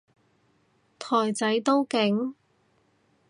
[0.97, 2.33] 台仔都勁？